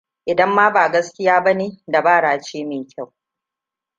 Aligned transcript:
Idan 0.25 0.51
ma 0.53 0.71
ba 0.73 0.89
gaskiya 0.91 1.41
ba 1.43 1.53
ne, 1.53 1.81
dabara 1.87 2.39
ce 2.41 2.65
mai 2.65 2.85
kyau. 2.85 3.13